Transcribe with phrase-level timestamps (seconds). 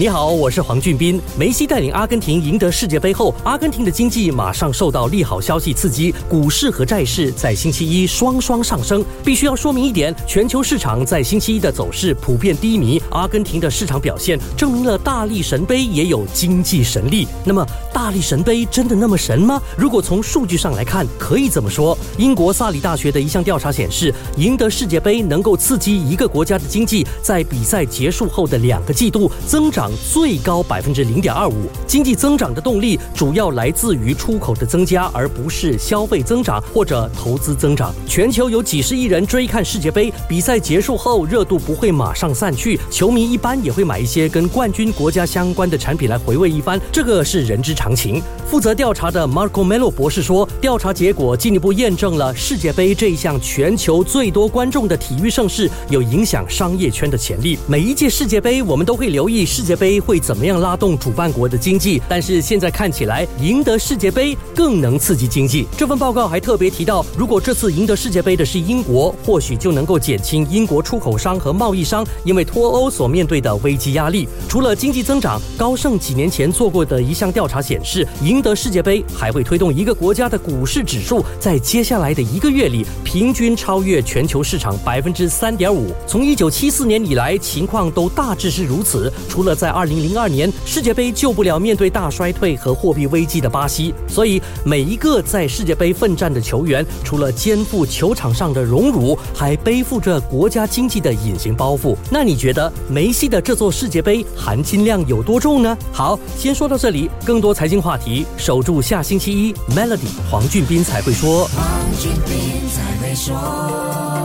[0.00, 1.20] 你好，我是黄俊斌。
[1.36, 9.04] 梅西带领阿根廷赢得世界杯后，阿根廷的经济马上受到利好消息刺激，股市和债市在星期一双双上升。
[9.24, 13.02] 必须要说明一点，全球市场在星期一的走势普遍低迷。
[13.10, 17.26] 阿根廷的市场表现证明了大力神杯也有经济神力。
[17.44, 19.60] 那么，大力神杯真的那么神吗？
[19.76, 29.87] 如果从数据上来看，可以这么说：英国萨里大学的一项调查显示，赢得世界杯能够刺激一个国家的经济，在比赛结束后的两个季度增长。
[29.96, 37.94] 最高百分之零点二五，经济增长的动力主要来自于出口的增加，而不是消费增长或者投资增长。
[38.06, 48.22] 全球有几十亿人追看世界杯，比赛结束后热度不会马上散去，球迷一般也会买一些跟冠军国家相关的产品来回味一番，这个是人之常情。
[48.46, 57.58] 负责调查的 Marco Melo 博士说，调查结果进一步验证了世界杯这一项全球最多观众的体育盛事有影响商业圈的潜力。
[57.66, 65.66] 每一届世界杯，我们都会留意世界杯会怎么样拉动主办国的经济，但是现在看起来，赢得世界杯更能刺激经济。
[65.76, 74.28] 这份报告还特别提到，如果这次赢得世界杯的是英国，或许就能够减轻英国出口商和贸易商因为脱欧所面对的危机压力。
[74.48, 85.92] 除了经济增长，高盛几年前做过的一项调查显示，赢得世界杯还会推动一个国家的股市指数在接下来的一个月里平均超越全球市场百分之三点五。
[86.06, 89.12] 从一九七四年以来，情况都大致是如此。
[89.28, 101.94] 除了在在二零零二年世界杯救不了面对大衰退和货币危机的巴西，所以每一个在世界杯奋战的球员，除了肩负球场上的荣辱，还背负着国家经济的隐形包袱。
[102.10, 105.76] 那你觉得梅西的这座世界杯含金量有多重呢？
[105.92, 107.10] 好，先说到这里。
[107.26, 108.24] 更多财经话题。
[108.38, 111.46] 守住下星期一，Melody 黄俊斌才会说。
[111.48, 111.68] 黄
[112.00, 114.17] 俊斌才会说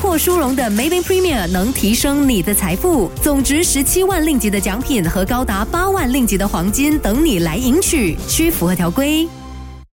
[0.00, 9.28] 获殊荣的 Maybank Premier 能提升你的财富，总值十七万令吉的奖品和高达八万令吉的黄金等你来赢取，需符合条规。